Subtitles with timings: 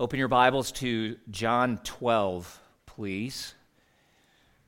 [0.00, 3.54] Open your Bibles to John 12, please.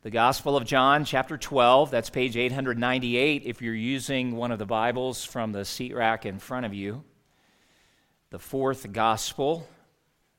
[0.02, 1.92] The Gospel of John, chapter 12.
[1.92, 6.40] That's page 898 if you're using one of the Bibles from the seat rack in
[6.40, 7.04] front of you.
[8.30, 9.68] The fourth Gospel,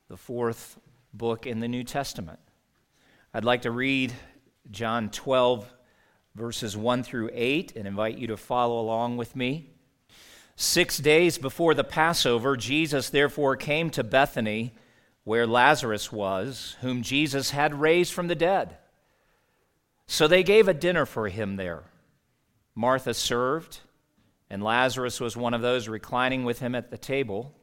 [0.08, 0.78] the fourth
[1.14, 2.40] book in the New Testament.
[3.32, 4.12] I'd like to read
[4.70, 5.72] John 12,
[6.34, 9.70] verses 1 through 8, and invite you to follow along with me.
[10.54, 14.74] Six days before the Passover, Jesus therefore came to Bethany,
[15.24, 18.76] where Lazarus was, whom Jesus had raised from the dead.
[20.06, 21.84] So they gave a dinner for him there.
[22.74, 23.80] Martha served,
[24.50, 27.54] and Lazarus was one of those reclining with him at the table.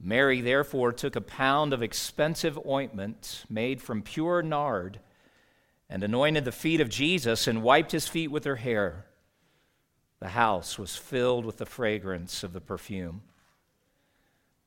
[0.00, 5.00] Mary therefore took a pound of expensive ointment made from pure nard
[5.88, 9.06] and anointed the feet of Jesus and wiped his feet with her hair.
[10.20, 13.22] The house was filled with the fragrance of the perfume.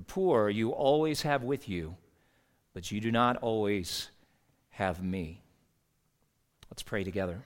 [0.00, 1.94] The poor you always have with you,
[2.72, 4.08] but you do not always
[4.70, 5.42] have me.
[6.70, 7.44] Let's pray together.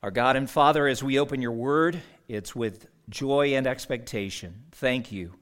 [0.00, 4.62] Our God and Father, as we open your word, it's with joy and expectation.
[4.70, 5.34] Thank you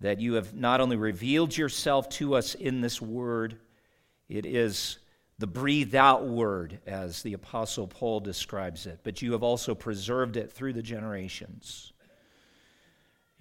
[0.00, 3.58] that you have not only revealed yourself to us in this word,
[4.30, 5.00] it is
[5.38, 10.38] the breathed out word, as the Apostle Paul describes it, but you have also preserved
[10.38, 11.91] it through the generations.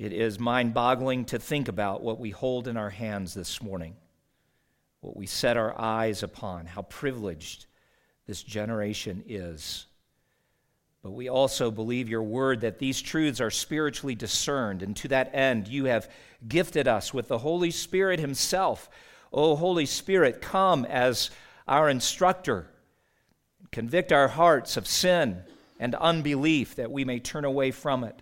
[0.01, 3.95] It is mind boggling to think about what we hold in our hands this morning,
[4.99, 7.67] what we set our eyes upon, how privileged
[8.25, 9.85] this generation is.
[11.03, 15.35] But we also believe your word that these truths are spiritually discerned, and to that
[15.35, 16.09] end, you have
[16.47, 18.89] gifted us with the Holy Spirit Himself.
[19.31, 21.29] O Holy Spirit, come as
[21.67, 22.65] our instructor.
[23.71, 25.43] Convict our hearts of sin
[25.79, 28.19] and unbelief that we may turn away from it.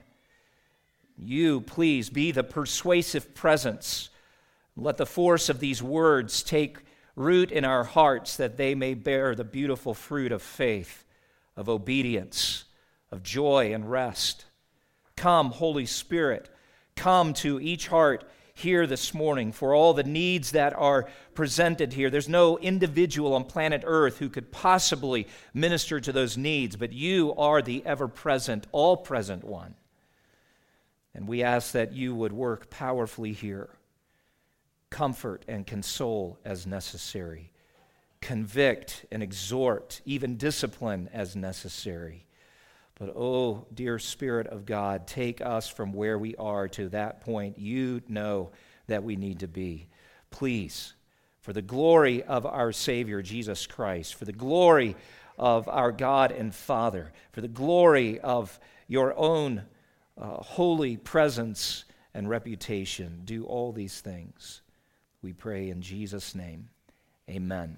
[1.22, 4.10] You, please, be the persuasive presence.
[4.78, 6.78] Let the force of these words take
[7.16, 11.04] root in our hearts that they may bear the beautiful fruit of faith,
[11.58, 12.64] of obedience,
[13.12, 14.46] of joy and rest.
[15.18, 16.50] Come, Holy Spirit,
[16.96, 22.10] come to each heart here this morning for all the needs that are presented here.
[22.10, 27.34] There's no individual on planet Earth who could possibly minister to those needs, but you
[27.36, 29.76] are the ever present, all present one.
[31.20, 33.68] And we ask that you would work powerfully here,
[34.90, 37.52] comfort and console as necessary,
[38.22, 42.26] convict and exhort, even discipline as necessary.
[42.98, 47.60] But oh, dear Spirit of God, take us from where we are to that point
[47.60, 48.52] you know
[48.88, 49.90] that we need to be.
[50.32, 50.94] Please,
[51.42, 54.96] for the glory of our Savior, Jesus Christ, for the glory
[55.38, 58.58] of our God and Father, for the glory of
[58.88, 59.64] your own
[60.20, 64.62] uh, holy presence and reputation, do all these things.
[65.22, 66.70] We pray in Jesus' name.
[67.30, 67.78] Amen.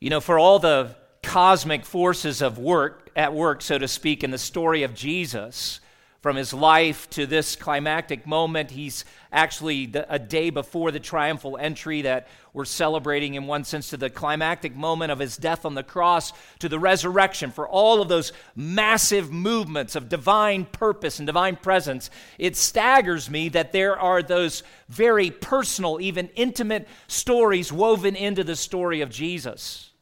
[0.00, 4.30] You know, for all the cosmic forces of work at work, so to speak, in
[4.30, 5.80] the story of Jesus.
[6.20, 11.56] From his life to this climactic moment, he's actually the, a day before the triumphal
[11.56, 15.76] entry that we're celebrating, in one sense, to the climactic moment of his death on
[15.76, 21.26] the cross, to the resurrection, for all of those massive movements of divine purpose and
[21.26, 22.10] divine presence.
[22.36, 28.56] It staggers me that there are those very personal, even intimate stories woven into the
[28.56, 29.92] story of Jesus.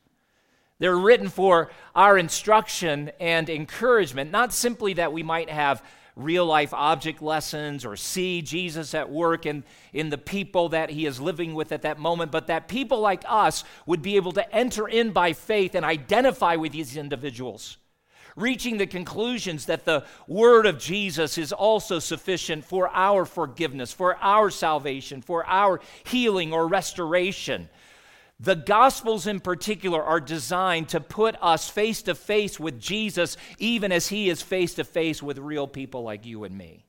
[0.79, 5.83] They're written for our instruction and encouragement, not simply that we might have
[6.17, 9.63] real life object lessons or see Jesus at work in,
[9.93, 13.23] in the people that he is living with at that moment, but that people like
[13.29, 17.77] us would be able to enter in by faith and identify with these individuals,
[18.35, 24.17] reaching the conclusions that the word of Jesus is also sufficient for our forgiveness, for
[24.17, 27.69] our salvation, for our healing or restoration
[28.39, 33.93] the Gospels, in particular, are designed to put us face to face with Jesus, even
[33.93, 36.85] as he is face to face with real people like you and me.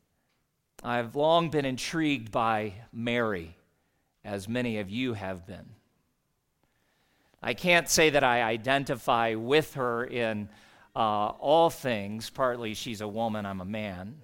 [0.84, 3.56] I've long been intrigued by Mary,
[4.26, 5.70] as many of you have been.
[7.42, 10.50] I can't say that I identify with her in
[10.96, 12.30] uh, all things.
[12.30, 14.18] Partly she's a woman, I'm a man.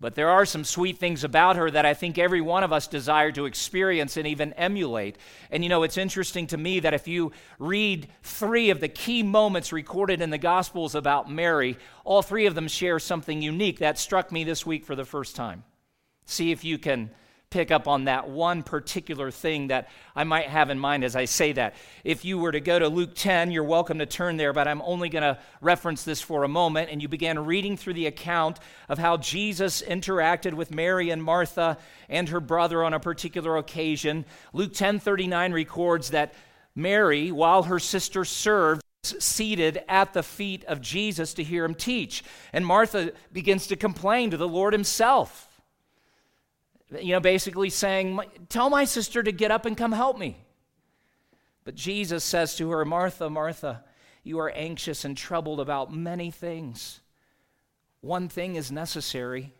[0.00, 2.86] But there are some sweet things about her that I think every one of us
[2.86, 5.16] desire to experience and even emulate.
[5.50, 9.22] And you know, it's interesting to me that if you read three of the key
[9.22, 13.78] moments recorded in the Gospels about Mary, all three of them share something unique.
[13.78, 15.64] That struck me this week for the first time.
[16.26, 17.10] See if you can
[17.54, 21.26] pick up on that one particular thing that I might have in mind as I
[21.26, 21.76] say that.
[22.02, 24.82] If you were to go to Luke 10, you're welcome to turn there, but I'm
[24.82, 26.90] only going to reference this for a moment.
[26.90, 28.58] And you began reading through the account
[28.88, 31.78] of how Jesus interacted with Mary and Martha
[32.08, 34.24] and her brother on a particular occasion.
[34.52, 36.34] Luke 10:39 records that
[36.74, 42.24] Mary, while her sister served, seated at the feet of Jesus to hear him teach.
[42.52, 45.53] And Martha begins to complain to the Lord himself
[47.00, 50.44] you know, basically saying, Tell my sister to get up and come help me.
[51.64, 53.84] But Jesus says to her, Martha, Martha,
[54.22, 57.00] you are anxious and troubled about many things.
[58.00, 59.54] One thing is necessary.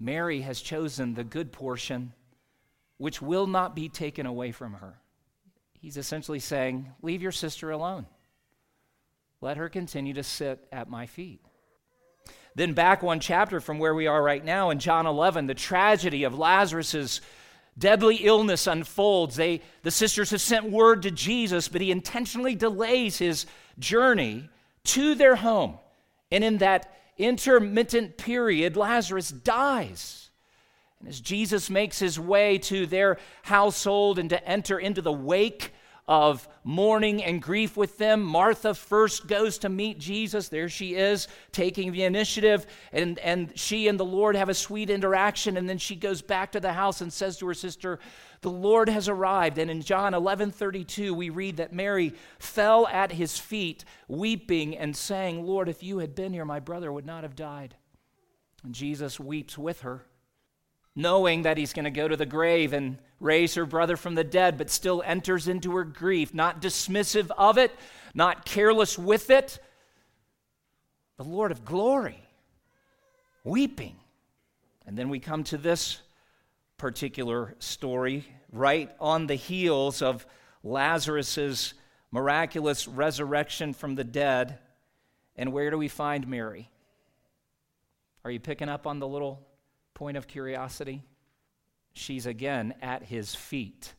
[0.00, 2.12] Mary has chosen the good portion,
[2.98, 4.98] which will not be taken away from her.
[5.78, 8.06] He's essentially saying, Leave your sister alone.
[9.40, 11.40] Let her continue to sit at my feet.
[12.56, 16.22] Then, back one chapter from where we are right now in John 11, the tragedy
[16.22, 17.20] of Lazarus's
[17.76, 19.34] deadly illness unfolds.
[19.34, 23.46] They, the sisters have sent word to Jesus, but he intentionally delays his
[23.78, 24.48] journey
[24.84, 25.78] to their home.
[26.30, 30.30] And in that intermittent period, Lazarus dies.
[31.00, 35.73] And as Jesus makes his way to their household and to enter into the wake
[36.06, 38.22] of mourning and grief with them.
[38.22, 40.48] Martha first goes to meet Jesus.
[40.48, 44.90] There she is, taking the initiative, and, and she and the Lord have a sweet
[44.90, 45.56] interaction.
[45.56, 47.98] And then she goes back to the house and says to her sister,
[48.42, 49.58] The Lord has arrived.
[49.58, 54.94] And in John 11 32, we read that Mary fell at his feet, weeping and
[54.94, 57.76] saying, Lord, if you had been here, my brother would not have died.
[58.62, 60.06] And Jesus weeps with her
[60.96, 64.24] knowing that he's going to go to the grave and raise her brother from the
[64.24, 67.72] dead, but still enters into her grief, not dismissive of it,
[68.14, 69.58] not careless with it.
[71.16, 72.22] The Lord of glory,
[73.42, 73.96] weeping.
[74.86, 76.00] And then we come to this
[76.76, 80.26] particular story right on the heels of
[80.62, 81.74] Lazarus's
[82.10, 84.58] miraculous resurrection from the dead.
[85.36, 86.70] And where do we find Mary?
[88.24, 89.46] Are you picking up on the little
[89.94, 91.02] point of curiosity?
[91.92, 93.94] She's again at his feet.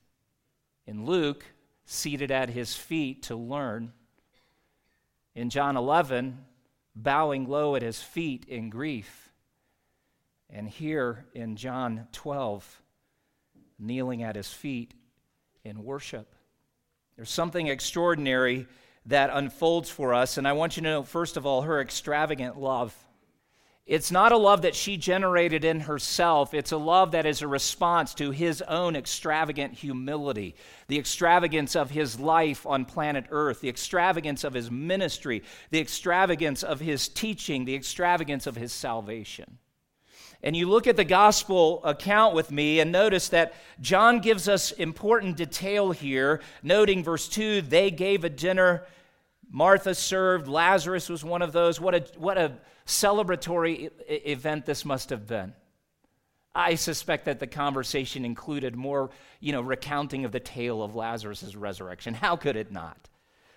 [0.85, 1.45] In Luke,
[1.85, 3.93] seated at his feet to learn.
[5.33, 6.37] In John 11,
[6.95, 9.31] bowing low at his feet in grief.
[10.49, 12.81] And here in John 12,
[13.79, 14.93] kneeling at his feet
[15.63, 16.35] in worship.
[17.15, 18.67] There's something extraordinary
[19.07, 22.57] that unfolds for us, and I want you to know, first of all, her extravagant
[22.59, 22.95] love.
[23.85, 26.55] It's not a love that she generated in herself.
[26.55, 30.55] It's a love that is a response to his own extravagant humility,
[30.87, 36.63] the extravagance of his life on planet Earth, the extravagance of his ministry, the extravagance
[36.63, 39.59] of his teaching, the extravagance of his salvation.
[40.41, 44.71] And you look at the gospel account with me and notice that John gives us
[44.71, 48.87] important detail here, noting verse 2 they gave a dinner,
[49.49, 51.79] Martha served, Lazarus was one of those.
[51.79, 52.53] What a, what a
[52.85, 55.53] celebratory event this must have been.
[56.53, 59.09] I suspect that the conversation included more,
[59.41, 62.13] you know, recounting of the tale of Lazarus' resurrection.
[62.13, 63.09] How could it not?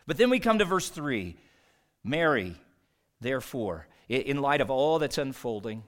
[0.06, 1.36] But then we come to verse 3.
[2.02, 2.56] Mary,
[3.20, 5.84] therefore, in light of all that's unfolding,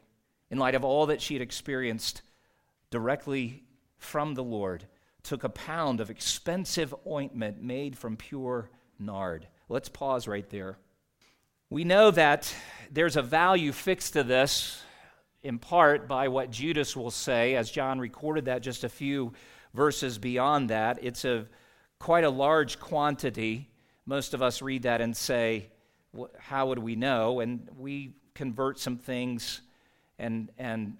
[0.50, 2.22] in light of all that she had experienced
[2.90, 3.64] directly
[3.98, 4.86] from the Lord,
[5.22, 9.48] took a pound of expensive ointment made from pure nard.
[9.70, 10.78] Let's pause right there.
[11.70, 12.52] We know that
[12.90, 14.82] there's a value fixed to this,
[15.44, 19.32] in part by what Judas will say, as John recorded that just a few
[19.72, 20.98] verses beyond that.
[21.02, 21.46] It's a
[22.00, 23.68] quite a large quantity.
[24.06, 25.68] Most of us read that and say,
[26.40, 27.38] How would we know?
[27.38, 29.60] And we convert some things
[30.18, 30.96] and, and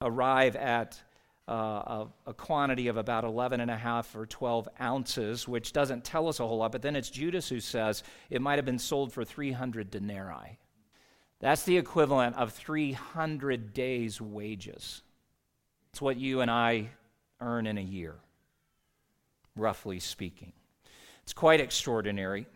[0.00, 1.00] arrive at
[1.48, 6.04] uh, a, a, quantity of about 11 and a half or 12 ounces, which doesn't
[6.04, 6.70] tell us a whole lot.
[6.70, 10.58] But then it's Judas who says it might have been sold for 300 denarii.
[11.40, 15.02] That's the equivalent of 300 days' wages.
[15.90, 16.90] It's what you and I
[17.40, 18.14] earn in a year,
[19.56, 20.52] roughly speaking.
[21.24, 22.46] It's quite extraordinary.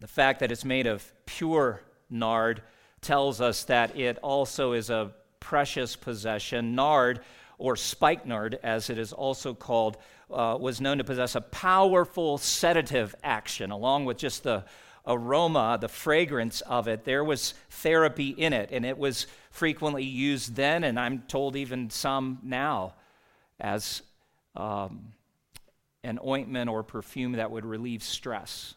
[0.00, 2.62] The fact that it's made of pure nard
[3.02, 6.74] tells us that it also is a precious possession.
[6.74, 7.20] Nard,
[7.58, 9.96] or spikenard as it is also called,
[10.30, 14.64] uh, was known to possess a powerful sedative action, along with just the
[15.06, 20.56] aroma, the fragrance of it, there was therapy in it, and it was frequently used
[20.56, 22.94] then, and I'm told even some now,
[23.60, 24.02] as
[24.56, 25.12] um,
[26.02, 28.74] an ointment or perfume that would relieve stress,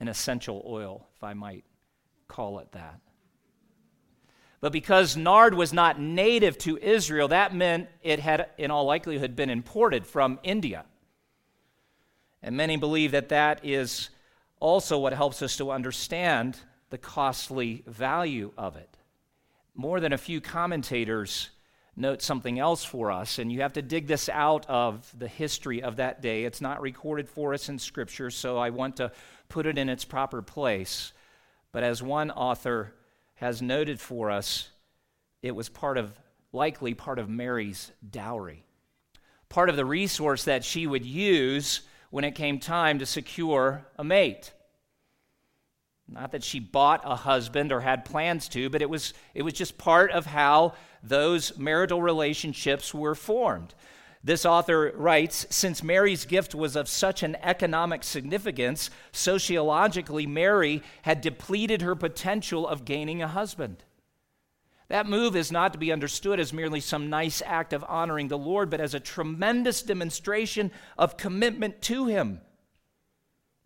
[0.00, 1.64] an essential oil, if I might
[2.28, 3.00] call it that.
[4.60, 9.36] But because nard was not native to Israel, that meant it had, in all likelihood,
[9.36, 10.84] been imported from India.
[12.42, 14.10] And many believe that that is
[14.60, 16.58] also what helps us to understand
[16.90, 18.96] the costly value of it.
[19.74, 21.50] More than a few commentators
[21.96, 25.82] note something else for us, and you have to dig this out of the history
[25.82, 26.44] of that day.
[26.44, 29.12] It's not recorded for us in Scripture, so I want to
[29.48, 31.12] put it in its proper place.
[31.72, 32.94] But as one author
[33.36, 34.70] has noted for us,
[35.42, 36.12] it was part of,
[36.52, 38.64] likely part of Mary's dowry.
[39.48, 44.04] Part of the resource that she would use when it came time to secure a
[44.04, 44.52] mate.
[46.08, 49.52] Not that she bought a husband or had plans to, but it was, it was
[49.52, 53.74] just part of how those marital relationships were formed.
[54.26, 61.20] This author writes Since Mary's gift was of such an economic significance, sociologically, Mary had
[61.20, 63.84] depleted her potential of gaining a husband.
[64.88, 68.36] That move is not to be understood as merely some nice act of honoring the
[68.36, 72.40] Lord, but as a tremendous demonstration of commitment to Him.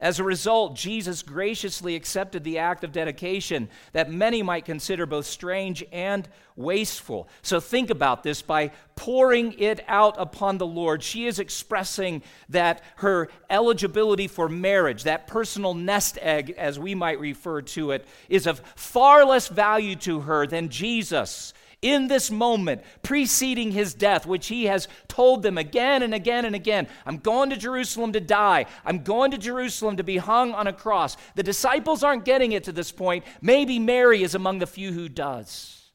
[0.00, 5.26] As a result, Jesus graciously accepted the act of dedication that many might consider both
[5.26, 6.26] strange and
[6.56, 7.28] wasteful.
[7.42, 11.02] So think about this by pouring it out upon the Lord.
[11.02, 17.20] She is expressing that her eligibility for marriage, that personal nest egg, as we might
[17.20, 21.52] refer to it, is of far less value to her than Jesus
[21.82, 26.54] in this moment preceding his death, which he has told them again and again and
[26.54, 28.66] again I'm going to Jerusalem to die.
[28.84, 31.16] I'm going to Jerusalem to be hung on a cross.
[31.34, 33.24] The disciples aren't getting it to this point.
[33.40, 35.90] Maybe Mary is among the few who does.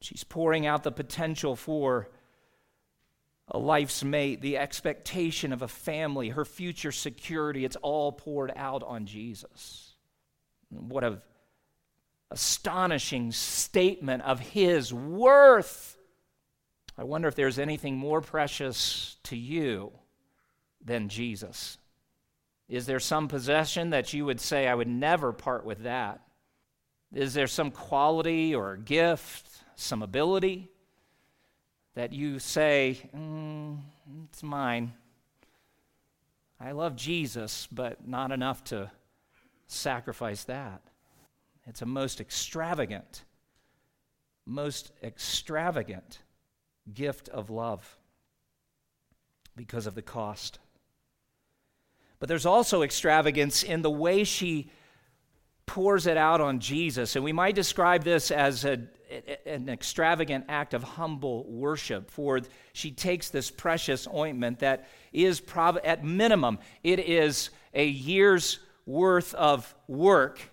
[0.00, 2.08] She's pouring out the potential for
[3.48, 7.64] a life's mate, the expectation of a family, her future security.
[7.64, 9.94] It's all poured out on Jesus.
[10.70, 11.20] What a
[12.32, 15.98] astonishing statement of his worth.
[16.96, 19.92] I wonder if there's anything more precious to you
[20.82, 21.78] than Jesus.
[22.68, 26.22] Is there some possession that you would say, I would never part with that?
[27.12, 29.46] Is there some quality or gift,
[29.76, 30.70] some ability
[31.94, 33.78] that you say, mm,
[34.24, 34.94] it's mine?
[36.58, 38.90] I love Jesus, but not enough to
[39.66, 40.80] sacrifice that.
[41.66, 43.24] It's a most extravagant,
[44.46, 46.18] most extravagant
[46.92, 47.98] gift of love
[49.56, 50.58] because of the cost.
[52.18, 54.70] But there's also extravagance in the way she
[55.66, 57.16] pours it out on Jesus.
[57.16, 58.80] And we might describe this as a,
[59.46, 62.10] an extravagant act of humble worship.
[62.10, 62.40] For
[62.72, 69.34] she takes this precious ointment that is, prob- at minimum, it is a year's worth
[69.34, 70.51] of work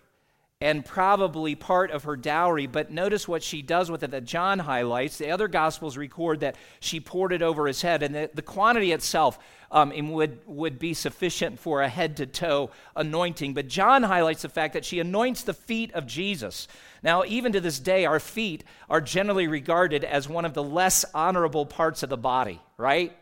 [0.61, 2.67] and probably part of her dowry.
[2.67, 5.17] But notice what she does with it that John highlights.
[5.17, 8.91] The other Gospels record that she poured it over his head, and the, the quantity
[8.91, 9.39] itself
[9.71, 13.53] um, would, would be sufficient for a head to toe anointing.
[13.53, 16.67] But John highlights the fact that she anoints the feet of Jesus.
[17.03, 21.05] Now, even to this day, our feet are generally regarded as one of the less
[21.13, 23.15] honorable parts of the body, right?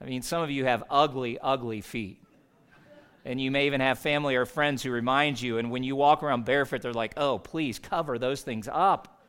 [0.00, 2.22] I mean, some of you have ugly, ugly feet.
[3.28, 6.22] And you may even have family or friends who remind you, and when you walk
[6.22, 9.20] around barefoot, they're like, oh, please cover those things up.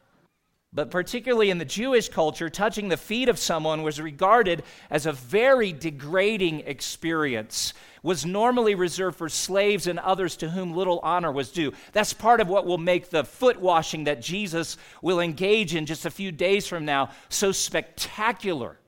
[0.72, 5.12] But particularly in the Jewish culture, touching the feet of someone was regarded as a
[5.12, 11.52] very degrading experience, was normally reserved for slaves and others to whom little honor was
[11.52, 11.74] due.
[11.92, 16.06] That's part of what will make the foot washing that Jesus will engage in just
[16.06, 18.79] a few days from now so spectacular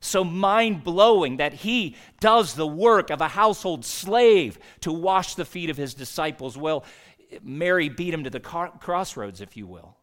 [0.00, 5.44] so mind blowing that he does the work of a household slave to wash the
[5.44, 6.56] feet of his disciples.
[6.56, 6.84] Well,
[7.42, 9.96] Mary beat him to the crossroads, if you will.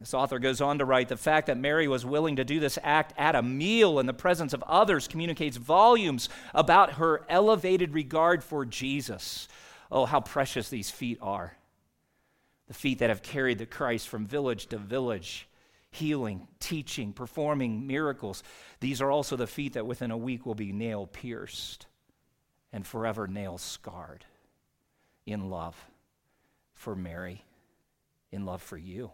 [0.00, 2.76] This author goes on to write the fact that Mary was willing to do this
[2.82, 8.42] act at a meal in the presence of others communicates volumes about her elevated regard
[8.42, 9.46] for Jesus.
[9.92, 11.56] Oh, how precious these feet are.
[12.66, 15.46] The feet that have carried the Christ from village to village
[15.92, 18.42] healing, teaching, performing miracles.
[18.80, 21.86] These are also the feet that within a week will be nail pierced
[22.72, 24.24] and forever nail scarred
[25.26, 25.76] in love
[26.72, 27.44] for Mary,
[28.32, 29.12] in love for you.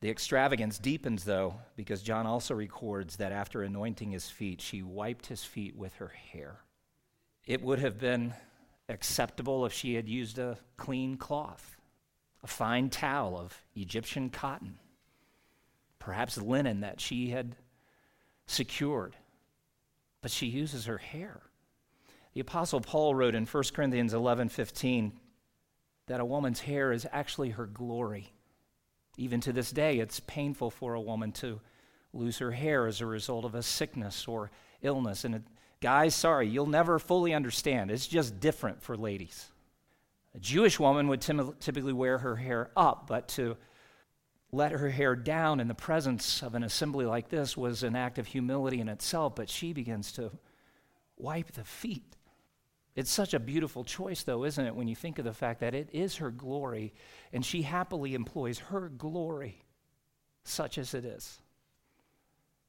[0.00, 5.26] The extravagance deepens, though, because John also records that after anointing his feet, she wiped
[5.26, 6.60] his feet with her hair.
[7.46, 8.34] It would have been
[8.88, 11.75] acceptable if she had used a clean cloth,
[12.46, 14.78] a fine towel of Egyptian cotton,
[15.98, 17.56] perhaps linen that she had
[18.46, 19.16] secured.
[20.22, 21.40] But she uses her hair.
[22.34, 25.12] The Apostle Paul wrote in 1 Corinthians 11 15
[26.06, 28.32] that a woman's hair is actually her glory.
[29.16, 31.60] Even to this day, it's painful for a woman to
[32.12, 35.24] lose her hair as a result of a sickness or illness.
[35.24, 35.42] And it,
[35.80, 37.90] guys, sorry, you'll never fully understand.
[37.90, 39.50] It's just different for ladies.
[40.36, 43.56] A Jewish woman would typically wear her hair up, but to
[44.52, 48.18] let her hair down in the presence of an assembly like this was an act
[48.18, 50.30] of humility in itself, but she begins to
[51.16, 52.16] wipe the feet.
[52.94, 55.74] It's such a beautiful choice, though, isn't it, when you think of the fact that
[55.74, 56.92] it is her glory,
[57.32, 59.64] and she happily employs her glory,
[60.44, 61.40] such as it is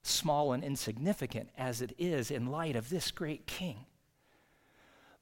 [0.04, 3.86] small and insignificant as it is in light of this great king.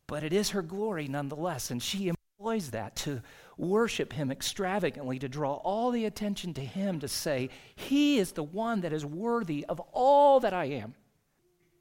[0.06, 3.22] But it is her glory nonetheless, and she employs that to
[3.58, 8.44] worship him extravagantly, to draw all the attention to him, to say, He is the
[8.44, 10.96] one that is worthy of all that I am.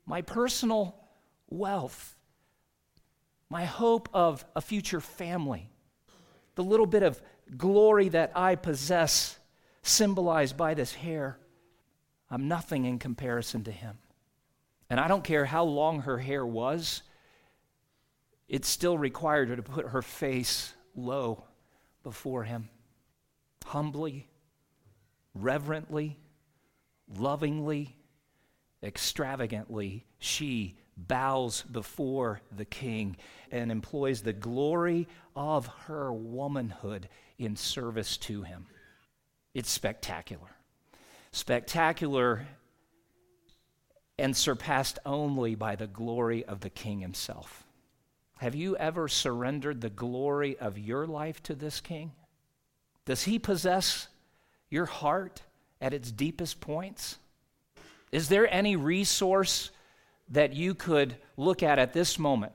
[0.07, 0.95] My personal
[1.49, 2.15] wealth,
[3.51, 5.71] my hope of a future family,
[6.55, 7.21] the little bit of
[7.57, 9.39] glory that I possess,
[9.83, 11.39] symbolized by this hair
[12.31, 13.99] I'm nothing in comparison to him.
[14.91, 17.03] And I don't care how long her hair was,
[18.49, 21.45] it still required her to put her face low
[22.03, 22.69] before him.
[23.65, 24.29] Humbly,
[25.35, 26.19] reverently,
[27.19, 27.97] lovingly,
[28.83, 33.17] extravagantly, she bows before the king
[33.51, 37.09] and employs the glory of her womanhood
[37.39, 38.67] in service to him.
[39.55, 40.51] It's spectacular
[41.35, 42.47] spectacular
[44.19, 47.64] and surpassed only by the glory of the King himself.
[48.39, 52.13] Have you ever surrendered the glory of your life to this King?
[53.05, 54.09] Does he possess
[54.71, 55.43] your heart
[55.81, 57.19] at its deepest points?
[58.11, 59.71] Is there any resource
[60.31, 62.53] that you could look at at this moment?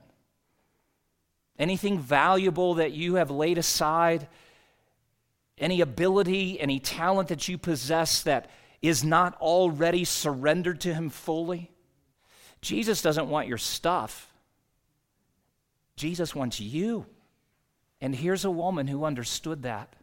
[1.58, 4.28] Anything valuable that you have laid aside?
[5.58, 8.50] Any ability, any talent that you possess that
[8.80, 11.70] is not already surrendered to Him fully?
[12.62, 14.29] Jesus doesn't want your stuff,
[16.00, 17.06] Jesus wants you.
[18.00, 19.94] And here's a woman who understood that.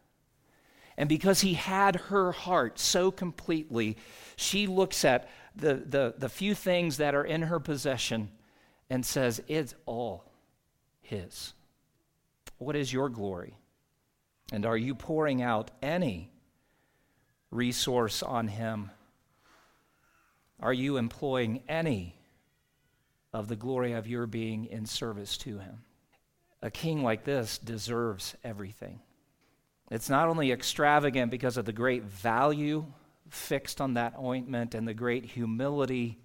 [0.96, 3.96] And because he had her heart so completely,
[4.36, 8.30] she looks at the, the, the few things that are in her possession
[8.88, 10.24] and says, It's all
[11.00, 11.52] his.
[12.58, 13.54] What is your glory?
[14.52, 16.30] And are you pouring out any
[17.50, 18.90] resource on him?
[20.60, 22.16] Are you employing any
[23.32, 25.82] of the glory of your being in service to him?
[26.62, 29.00] A king like this deserves everything.
[29.90, 32.84] It's not only extravagant because of the great value
[33.30, 36.18] fixed on that ointment and the great humility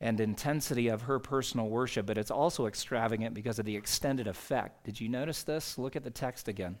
[0.00, 4.84] and intensity of her personal worship, but it's also extravagant because of the extended effect.
[4.84, 5.78] Did you notice this?
[5.78, 6.78] Look at the text again.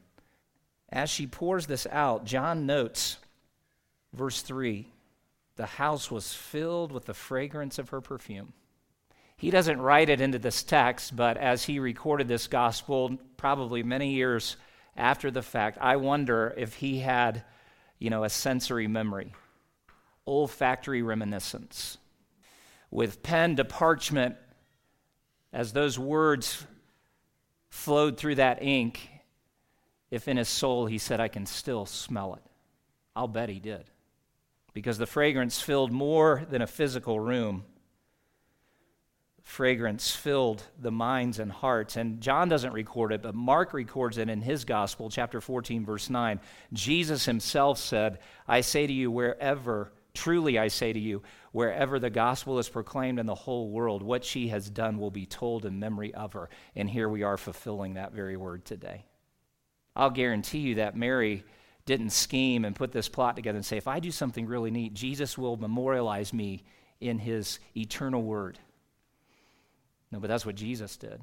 [0.90, 3.18] As she pours this out, John notes
[4.14, 4.86] Verse 3
[5.56, 8.54] the house was filled with the fragrance of her perfume.
[9.36, 14.12] He doesn't write it into this text, but as he recorded this gospel, probably many
[14.12, 14.56] years
[14.96, 17.44] after the fact, I wonder if he had,
[17.98, 19.34] you know, a sensory memory,
[20.26, 21.98] olfactory reminiscence.
[22.90, 24.36] With pen to parchment,
[25.52, 26.64] as those words
[27.70, 29.08] flowed through that ink,
[30.10, 32.42] if in his soul he said, I can still smell it.
[33.16, 33.90] I'll bet he did
[34.74, 37.64] because the fragrance filled more than a physical room.
[39.44, 41.96] Fragrance filled the minds and hearts.
[41.96, 46.08] And John doesn't record it, but Mark records it in his gospel, chapter 14, verse
[46.08, 46.40] 9.
[46.72, 52.08] Jesus himself said, I say to you, wherever, truly I say to you, wherever the
[52.08, 55.78] gospel is proclaimed in the whole world, what she has done will be told in
[55.78, 56.48] memory of her.
[56.74, 59.04] And here we are fulfilling that very word today.
[59.94, 61.44] I'll guarantee you that Mary
[61.84, 64.94] didn't scheme and put this plot together and say, if I do something really neat,
[64.94, 66.64] Jesus will memorialize me
[66.98, 68.58] in his eternal word.
[70.14, 71.20] No, but that's what Jesus did.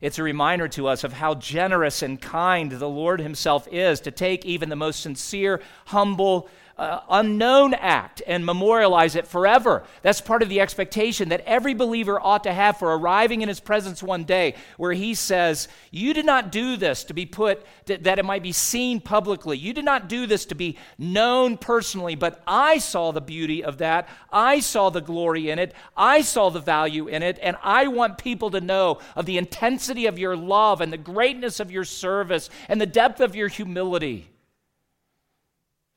[0.00, 4.10] It's a reminder to us of how generous and kind the Lord Himself is to
[4.10, 9.84] take even the most sincere, humble, uh, unknown act and memorialize it forever.
[10.02, 13.60] That's part of the expectation that every believer ought to have for arriving in his
[13.60, 17.98] presence one day, where he says, You did not do this to be put, to,
[17.98, 19.58] that it might be seen publicly.
[19.58, 23.78] You did not do this to be known personally, but I saw the beauty of
[23.78, 24.08] that.
[24.30, 25.74] I saw the glory in it.
[25.96, 27.38] I saw the value in it.
[27.42, 31.60] And I want people to know of the intensity of your love and the greatness
[31.60, 34.31] of your service and the depth of your humility.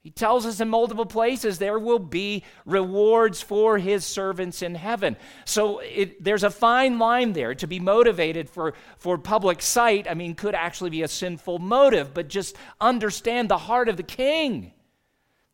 [0.06, 5.18] He tells us in multiple places there will be rewards for his servants in heaven.
[5.46, 7.56] So it, there's a fine line there.
[7.56, 12.14] To be motivated for, for public sight, I mean, could actually be a sinful motive,
[12.14, 14.74] but just understand the heart of the king.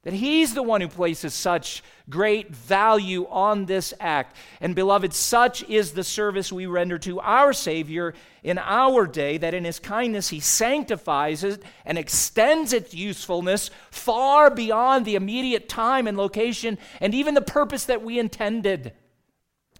[0.04, 4.36] That he's the one who places such great value on this act.
[4.60, 9.54] And beloved, such is the service we render to our Savior in our day, that
[9.54, 16.08] in his kindness he sanctifies it and extends its usefulness far beyond the immediate time
[16.08, 18.94] and location and even the purpose that we intended.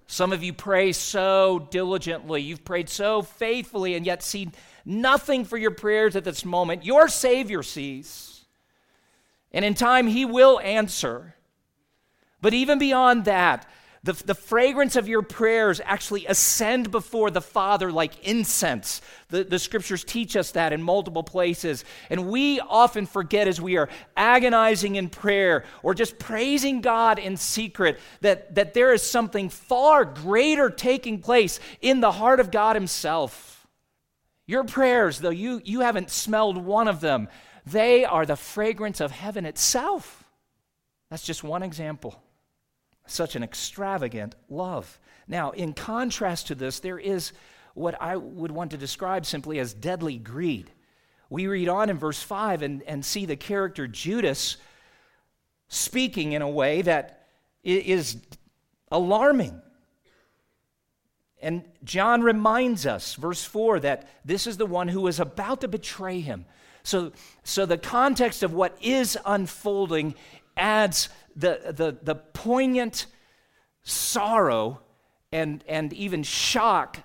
[0.05, 4.51] Some of you pray so diligently, you've prayed so faithfully, and yet see
[4.86, 6.86] nothing for your prayers at this moment.
[6.86, 8.40] Your Savior sees.
[9.53, 11.35] And in time, He will answer.
[12.41, 13.67] But even beyond that,
[14.03, 18.99] the, the fragrance of your prayers actually ascend before the Father like incense.
[19.29, 21.85] The, the scriptures teach us that in multiple places.
[22.09, 27.37] And we often forget as we are agonizing in prayer or just praising God in
[27.37, 32.75] secret that, that there is something far greater taking place in the heart of God
[32.75, 33.67] Himself.
[34.47, 37.27] Your prayers, though you, you haven't smelled one of them,
[37.65, 40.24] they are the fragrance of heaven itself.
[41.10, 42.21] That's just one example.
[43.06, 45.00] Such an extravagant love.
[45.28, 47.34] Now, in contrast to this, there is
[47.74, 50.71] what I would want to describe simply as deadly greed.
[51.30, 54.58] We read on in verse 5 and, and see the character Judas
[55.67, 57.28] speaking in a way that
[57.63, 58.17] is
[58.91, 59.62] alarming.
[61.41, 65.67] And John reminds us, verse 4, that this is the one who is about to
[65.67, 66.45] betray him.
[66.83, 67.11] So,
[67.43, 70.15] so the context of what is unfolding
[70.57, 73.05] adds the, the, the poignant
[73.83, 74.81] sorrow
[75.31, 76.99] and, and even shock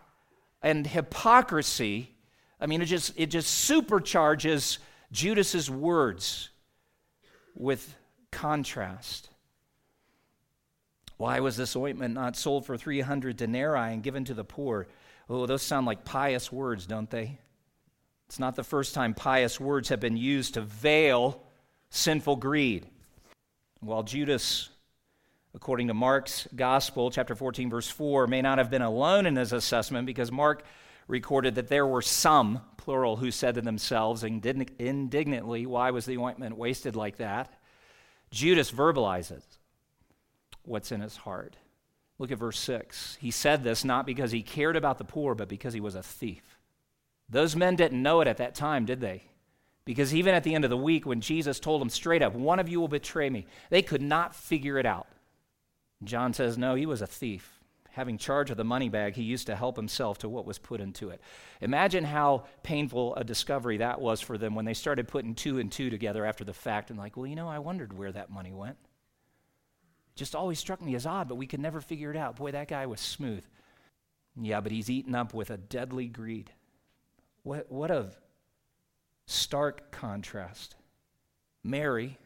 [0.62, 2.14] and hypocrisy.
[2.60, 4.78] I mean, it just, it just supercharges
[5.12, 6.50] Judas's words
[7.54, 7.96] with
[8.30, 9.30] contrast.
[11.16, 14.86] Why was this ointment not sold for 300 denarii and given to the poor?
[15.28, 17.38] Oh, those sound like pious words, don't they?
[18.28, 21.42] It's not the first time pious words have been used to veil
[21.90, 22.86] sinful greed.
[23.80, 24.68] While Judas,
[25.54, 29.52] according to Mark's gospel, chapter 14, verse 4, may not have been alone in his
[29.52, 30.64] assessment because Mark
[31.08, 36.56] recorded that there were some, plural, who said to themselves indignantly, Why was the ointment
[36.56, 37.52] wasted like that?
[38.30, 39.42] Judas verbalizes
[40.62, 41.56] what's in his heart.
[42.18, 43.18] Look at verse 6.
[43.20, 46.02] He said this not because he cared about the poor, but because he was a
[46.02, 46.55] thief.
[47.28, 49.24] Those men didn't know it at that time, did they?
[49.84, 52.58] Because even at the end of the week, when Jesus told them straight up, one
[52.58, 55.06] of you will betray me, they could not figure it out.
[56.04, 57.52] John says, no, he was a thief.
[57.92, 60.80] Having charge of the money bag, he used to help himself to what was put
[60.80, 61.20] into it.
[61.62, 65.72] Imagine how painful a discovery that was for them when they started putting two and
[65.72, 68.52] two together after the fact and, like, well, you know, I wondered where that money
[68.52, 68.76] went.
[70.14, 72.36] Just always struck me as odd, but we could never figure it out.
[72.36, 73.44] Boy, that guy was smooth.
[74.38, 76.50] Yeah, but he's eaten up with a deadly greed.
[77.46, 78.08] What, what a
[79.28, 80.74] stark contrast.
[81.62, 82.18] Mary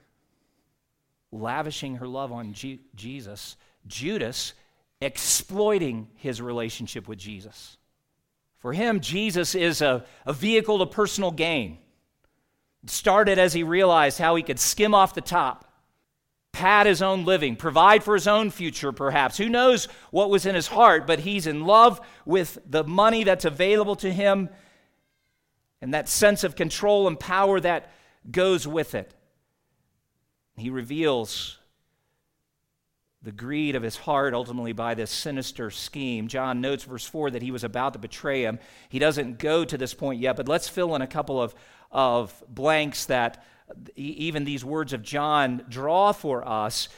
[1.30, 4.54] lavishing her love on G- Jesus, Judas
[4.98, 7.76] exploiting his relationship with Jesus.
[8.60, 11.76] For him, Jesus is a, a vehicle to personal gain.
[12.82, 15.70] It started as he realized how he could skim off the top,
[16.52, 19.36] pad his own living, provide for his own future, perhaps.
[19.36, 23.44] Who knows what was in his heart, but he's in love with the money that's
[23.44, 24.48] available to him
[25.80, 27.90] and that sense of control and power that
[28.30, 29.14] goes with it.
[30.56, 31.58] He reveals
[33.22, 36.28] the greed of his heart ultimately by this sinister scheme.
[36.28, 38.58] John notes, verse 4, that he was about to betray him.
[38.88, 41.54] He doesn't go to this point yet, but let's fill in a couple of,
[41.90, 43.44] of blanks that
[43.94, 46.88] even these words of John draw for us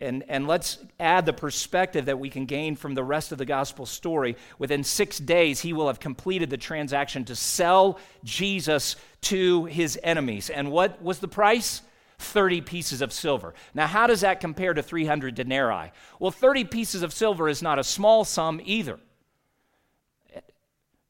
[0.00, 3.44] and, and let's add the perspective that we can gain from the rest of the
[3.44, 4.36] gospel story.
[4.58, 10.50] Within six days, he will have completed the transaction to sell Jesus to his enemies.
[10.50, 11.82] And what was the price?
[12.18, 13.54] 30 pieces of silver.
[13.74, 15.92] Now, how does that compare to 300 denarii?
[16.18, 18.98] Well, 30 pieces of silver is not a small sum either.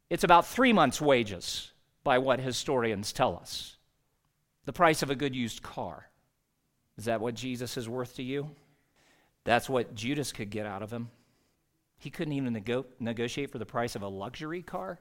[0.08, 1.72] It's about three months' wages,
[2.04, 3.76] by what historians tell us.
[4.64, 6.08] The price of a good used car.
[7.02, 8.48] Is that what Jesus is worth to you?
[9.42, 11.10] That's what Judas could get out of him.
[11.98, 15.00] He couldn't even nego- negotiate for the price of a luxury car.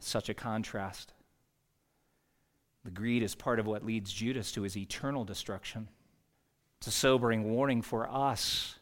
[0.00, 1.12] Such a contrast.
[2.86, 5.88] The greed is part of what leads Judas to his eternal destruction.
[6.78, 8.76] It's a sobering warning for us,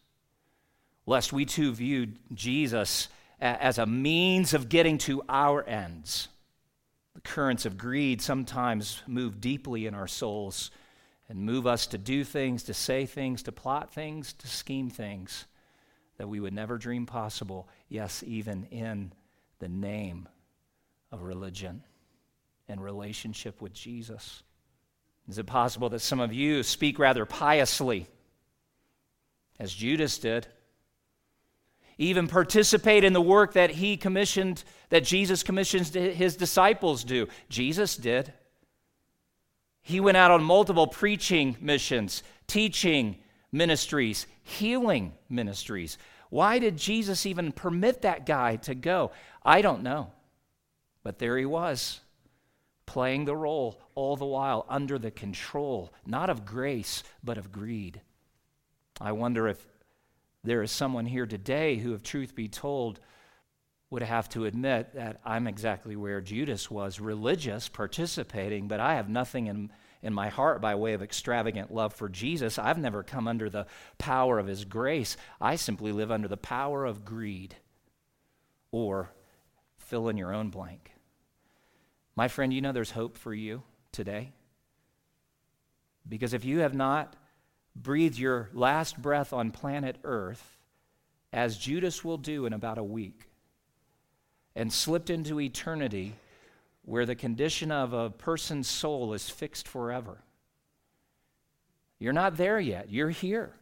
[1.06, 3.08] lest we too view Jesus
[3.40, 6.28] as a means of getting to our ends.
[7.16, 10.70] The currents of greed sometimes move deeply in our souls
[11.30, 15.46] and move us to do things, to say things, to plot things, to scheme things
[16.18, 19.12] that we would never dream possible, yes, even in
[19.60, 20.28] the name
[21.12, 21.84] of religion
[22.68, 24.42] and relationship with Jesus.
[25.28, 28.08] Is it possible that some of you speak rather piously,
[29.60, 30.48] as Judas did?
[31.96, 37.28] Even participate in the work that he commissioned, that Jesus commissions his disciples do.
[37.48, 38.32] Jesus did.
[39.90, 43.16] He went out on multiple preaching missions, teaching
[43.50, 45.98] ministries, healing ministries.
[46.28, 49.10] Why did Jesus even permit that guy to go?
[49.44, 50.12] I don't know.
[51.02, 51.98] But there he was,
[52.86, 58.00] playing the role all the while under the control, not of grace, but of greed.
[59.00, 59.66] I wonder if
[60.44, 63.00] there is someone here today who, if truth be told,
[63.90, 69.08] would have to admit that I'm exactly where Judas was religious, participating, but I have
[69.08, 72.58] nothing in, in my heart by way of extravagant love for Jesus.
[72.58, 73.66] I've never come under the
[73.98, 75.16] power of his grace.
[75.40, 77.56] I simply live under the power of greed.
[78.70, 79.10] Or
[79.78, 80.92] fill in your own blank.
[82.14, 84.32] My friend, you know there's hope for you today.
[86.08, 87.16] Because if you have not
[87.74, 90.58] breathed your last breath on planet Earth,
[91.32, 93.29] as Judas will do in about a week,
[94.54, 96.14] and slipped into eternity
[96.82, 100.18] where the condition of a person's soul is fixed forever.
[101.98, 103.54] You're not there yet, you're here.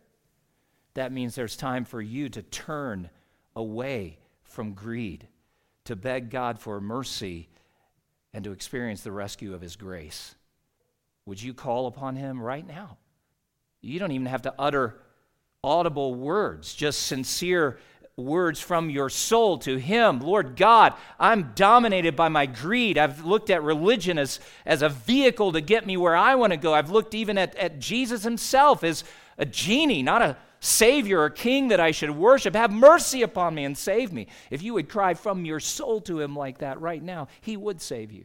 [0.95, 3.11] That means there's time for you to turn
[3.55, 5.29] away from greed,
[5.85, 7.49] to beg God for mercy,
[8.33, 10.35] and to experience the rescue of His grace.
[11.27, 12.97] Would you call upon Him right now?
[13.81, 15.01] You don't even have to utter
[15.63, 17.79] audible words, just sincere
[18.19, 20.21] words from your soul to Him.
[20.21, 22.99] Lord God, I'm dominated by my greed.
[22.99, 26.57] I've looked at religion as, as a vehicle to get me where I want to
[26.57, 26.75] go.
[26.75, 29.05] I've looked even at, at Jesus Himself as
[29.39, 32.55] a genie, not a Savior or King that I should worship.
[32.55, 34.27] Have mercy upon me and save me.
[34.51, 37.81] If you would cry from your soul to Him like that right now, He would
[37.81, 38.25] save you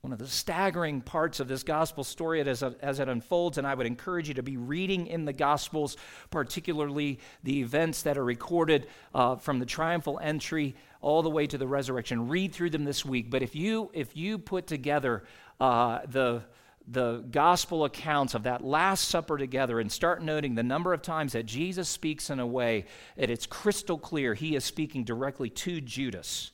[0.00, 3.74] one of the staggering parts of this gospel story as, as it unfolds, and I
[3.74, 5.96] would encourage you to be reading in the gospels,
[6.30, 11.58] particularly the events that are recorded uh, from the triumphal entry all the way to
[11.58, 12.28] the resurrection.
[12.28, 13.30] Read through them this week.
[13.30, 15.24] But if you if you put together
[15.60, 16.42] uh, the
[16.90, 21.32] the gospel accounts of that Last Supper together and start noting the number of times
[21.34, 25.82] that Jesus speaks in a way that it's crystal clear he is speaking directly to
[25.82, 26.50] Judas,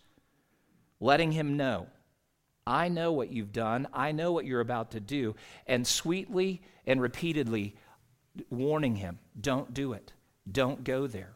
[0.99, 1.87] letting him know
[2.67, 3.89] I know what you've done.
[3.93, 5.35] I know what you're about to do.
[5.67, 7.77] And sweetly and repeatedly
[8.51, 10.13] warning him don't do it.
[10.51, 11.33] Don't go there.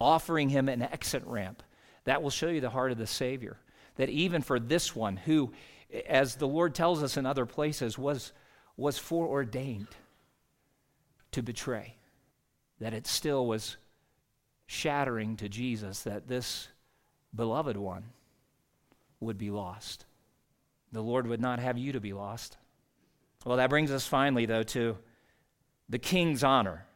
[0.00, 1.62] Offering him an exit ramp.
[2.04, 3.56] That will show you the heart of the Savior.
[3.96, 5.52] That even for this one, who,
[6.08, 8.32] as the Lord tells us in other places, was,
[8.76, 9.88] was foreordained
[11.32, 11.96] to betray,
[12.80, 13.76] that it still was
[14.66, 16.68] shattering to Jesus that this
[17.34, 18.04] beloved one
[19.20, 20.04] would be lost.
[20.92, 22.56] The Lord would not have you to be lost.
[23.44, 24.96] Well, that brings us finally, though, to
[25.88, 26.86] the king's honor.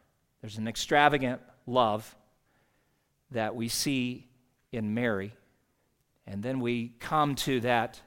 [0.40, 2.14] There's an extravagant love
[3.30, 4.28] that we see
[4.70, 5.34] in Mary.
[6.26, 8.00] And then we come to that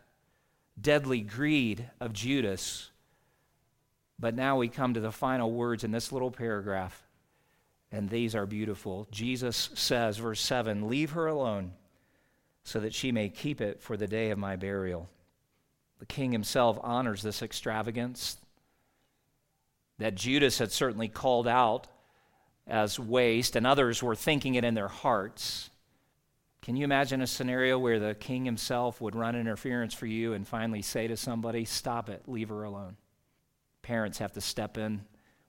[0.80, 2.92] deadly greed of Judas.
[4.20, 7.08] But now we come to the final words in this little paragraph,
[7.92, 9.08] and these are beautiful.
[9.12, 11.74] Jesus says, verse 7 Leave her alone
[12.64, 15.10] so that she may keep it for the day of my burial.
[16.00, 18.38] The king himself honors this extravagance
[19.98, 21.88] that Judas had certainly called out
[22.66, 25.70] as waste, and others were thinking it in their hearts.
[26.62, 30.48] Can you imagine a scenario where the king himself would run interference for you and
[30.48, 32.96] finally say to somebody, Stop it, leave her alone?
[33.82, 35.02] Parents have to step in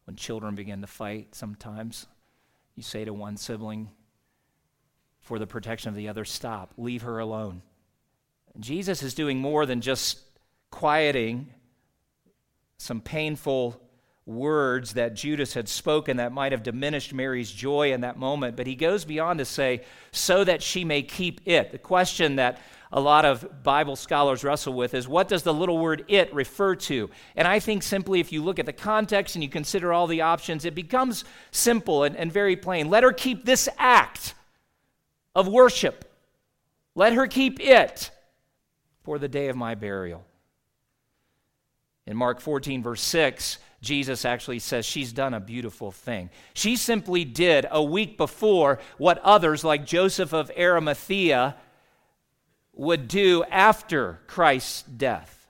[0.05, 2.07] when children begin to fight sometimes.
[2.75, 3.91] You say to one sibling,
[5.21, 7.63] for the protection of the other, Stop, leave her alone.
[8.59, 10.19] Jesus is doing more than just
[10.71, 11.53] quieting
[12.79, 13.81] some painful
[14.27, 18.67] words that Judas had spoken that might have diminished Mary's joy in that moment, but
[18.67, 21.73] he goes beyond to say, so that she may keep it.
[21.73, 22.61] The question that
[22.93, 26.75] a lot of Bible scholars wrestle with is what does the little word it refer
[26.77, 27.11] to?
[27.37, 30.23] And I think simply if you look at the context and you consider all the
[30.23, 32.89] options, it becomes simple and, and very plain.
[32.89, 34.35] Let her keep this act
[35.35, 36.05] of worship,
[36.95, 38.11] let her keep it
[39.05, 40.25] for the day of my burial.
[42.11, 46.29] In Mark 14, verse 6, Jesus actually says she's done a beautiful thing.
[46.55, 51.55] She simply did a week before what others, like Joseph of Arimathea,
[52.75, 55.47] would do after Christ's death.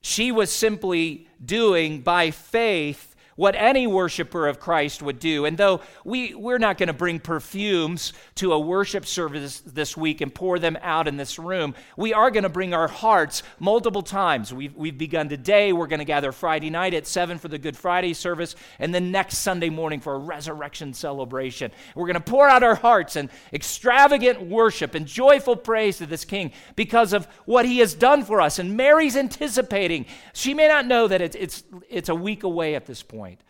[0.00, 5.44] She was simply doing by faith what any worshiper of Christ would do.
[5.44, 10.20] And though we, we're not going to bring perfumes to a worship service this week
[10.20, 14.02] and pour them out in this room, we are going to bring our hearts multiple
[14.02, 14.52] times.
[14.52, 15.72] We've, we've begun today.
[15.72, 19.10] We're going to gather Friday night at 7 for the Good Friday service, and then
[19.10, 21.72] next Sunday morning for a resurrection celebration.
[21.94, 26.24] We're going to pour out our hearts in extravagant worship and joyful praise to this
[26.24, 28.58] King because of what he has done for us.
[28.58, 30.06] And Mary's anticipating.
[30.32, 33.40] She may not know that it's, it's, it's a week away at this point point.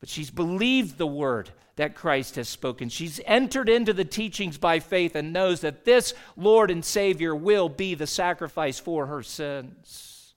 [0.00, 2.90] But she's believed the word that Christ has spoken.
[2.90, 7.68] She's entered into the teachings by faith and knows that this Lord and Savior will
[7.68, 10.34] be the sacrifice for her sins.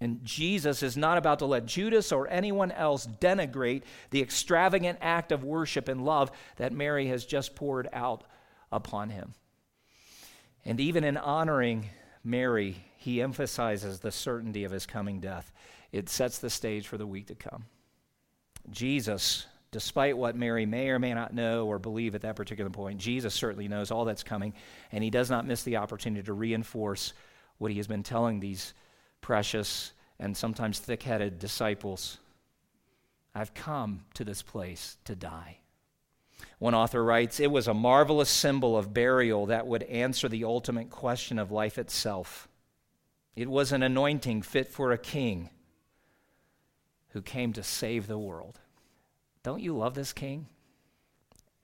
[0.00, 5.30] And Jesus is not about to let Judas or anyone else denigrate the extravagant act
[5.30, 8.24] of worship and love that Mary has just poured out
[8.72, 9.34] upon him.
[10.64, 11.88] And even in honoring
[12.24, 15.52] Mary, he emphasizes the certainty of his coming death.
[15.92, 17.66] It sets the stage for the week to come.
[18.70, 22.98] Jesus, despite what Mary may or may not know or believe at that particular point,
[22.98, 24.54] Jesus certainly knows all that's coming,
[24.92, 27.12] and he does not miss the opportunity to reinforce
[27.58, 28.74] what he has been telling these
[29.20, 32.18] precious and sometimes thick headed disciples.
[33.34, 35.58] I've come to this place to die.
[36.58, 40.90] One author writes, It was a marvelous symbol of burial that would answer the ultimate
[40.90, 42.48] question of life itself.
[43.34, 45.50] It was an anointing fit for a king
[47.12, 48.58] who came to save the world.
[49.42, 50.46] Don't you love this king?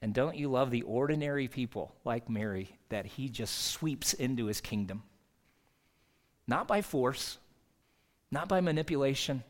[0.01, 4.61] And don't you love the ordinary people like Mary that he just sweeps into his
[4.61, 5.03] kingdom?
[6.47, 7.39] Not by force,
[8.31, 9.43] not by manipulation,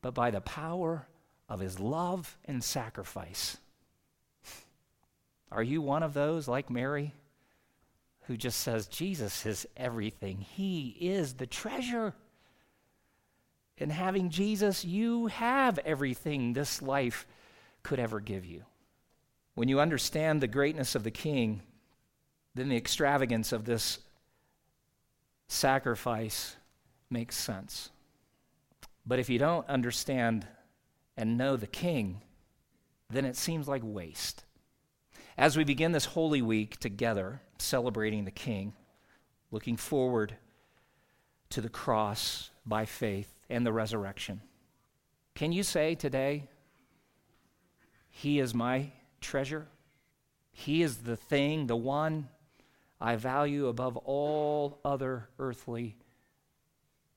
[0.00, 1.06] but by the power
[1.48, 3.56] of his love and sacrifice.
[5.50, 7.12] Are you one of those like Mary
[8.22, 10.38] who just says, Jesus is everything?
[10.38, 12.14] He is the treasure.
[13.82, 17.26] In having Jesus, you have everything this life
[17.82, 18.62] could ever give you.
[19.56, 21.62] When you understand the greatness of the King,
[22.54, 23.98] then the extravagance of this
[25.48, 26.54] sacrifice
[27.10, 27.90] makes sense.
[29.04, 30.46] But if you don't understand
[31.16, 32.20] and know the King,
[33.10, 34.44] then it seems like waste.
[35.36, 38.74] As we begin this Holy Week together, celebrating the King,
[39.50, 40.36] looking forward
[41.50, 44.40] to the cross by faith, and the resurrection.
[45.34, 46.48] Can you say today,
[48.10, 49.68] He is my treasure?
[50.52, 52.28] He is the thing, the one
[53.00, 55.96] I value above all other earthly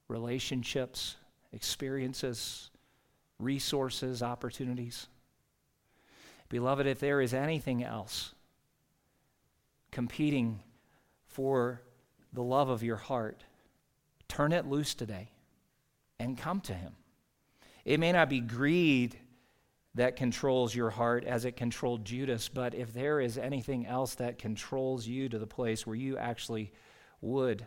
[0.07, 1.15] relationships,
[1.51, 2.69] experiences,
[3.39, 5.07] resources, opportunities.
[6.49, 8.33] Beloved, if there is anything else
[9.91, 10.61] competing
[11.25, 11.81] for
[12.33, 13.43] the love of your heart,
[14.27, 15.29] turn it loose today
[16.19, 16.93] and come to Him.
[17.83, 19.17] It may not be greed
[19.95, 24.37] that controls your heart as it controlled Judas, but if there is anything else that
[24.37, 26.71] controls you to the place where you actually
[27.21, 27.65] would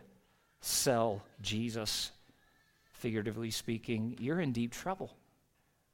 [0.61, 2.11] sell Jesus,
[2.93, 5.15] figuratively speaking, you're in deep trouble.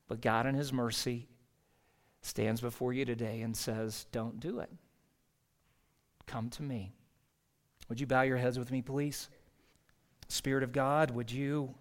[0.08, 1.28] But God, in His mercy,
[2.22, 4.70] stands before you today and says, Don't do it.
[6.26, 6.92] Come to me.
[7.88, 9.30] Would you bow your heads with me, please?
[10.28, 11.76] Spirit of God, would you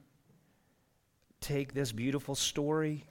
[1.45, 3.05] take this beautiful story,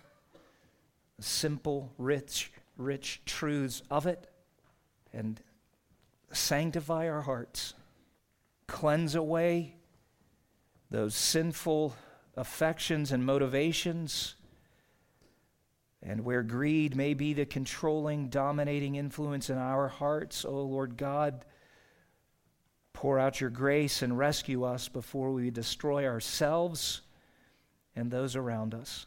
[1.19, 4.27] simple, rich, rich truths of it,
[5.13, 5.39] and
[6.31, 7.75] sanctify our hearts,
[8.67, 9.75] cleanse away
[10.89, 11.95] those sinful
[12.35, 14.33] affections and motivations,
[16.01, 20.97] and where greed may be the controlling, dominating influence in our hearts, O oh Lord
[20.97, 21.45] God,
[22.93, 27.03] pour out your grace and rescue us before we destroy ourselves
[27.95, 29.05] and those around us.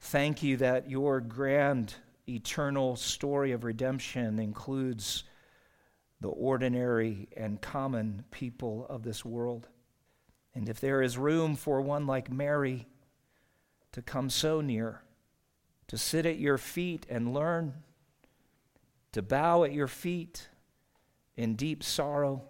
[0.00, 1.94] Thank you that your grand
[2.28, 5.24] eternal story of redemption includes
[6.20, 9.68] the ordinary and common people of this world.
[10.54, 12.86] And if there is room for one like Mary
[13.92, 15.02] to come so near
[15.86, 17.72] to sit at your feet and learn,
[19.12, 20.48] to bow at your feet
[21.36, 22.42] in deep sorrow,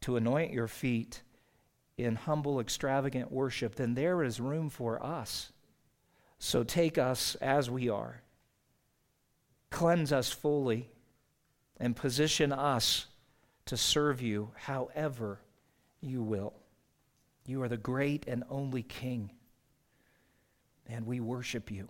[0.00, 1.22] to anoint your feet
[2.04, 5.52] in humble, extravagant worship, then there is room for us.
[6.38, 8.22] So take us as we are,
[9.70, 10.90] cleanse us fully,
[11.78, 13.06] and position us
[13.66, 15.40] to serve you however
[16.00, 16.54] you will.
[17.46, 19.30] You are the great and only King,
[20.86, 21.88] and we worship you.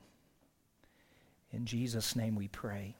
[1.51, 2.97] In Jesus' name we pray.